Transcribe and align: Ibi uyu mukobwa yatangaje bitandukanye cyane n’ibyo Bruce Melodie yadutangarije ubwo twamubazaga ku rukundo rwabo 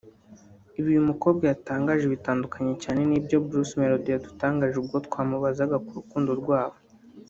Ibi 0.77 0.87
uyu 0.93 1.07
mukobwa 1.09 1.43
yatangaje 1.51 2.05
bitandukanye 2.13 2.73
cyane 2.83 3.01
n’ibyo 3.09 3.37
Bruce 3.45 3.73
Melodie 3.79 4.13
yadutangarije 4.15 4.77
ubwo 4.83 4.97
twamubazaga 5.07 5.75
ku 5.85 5.91
rukundo 5.99 6.31
rwabo 6.41 6.77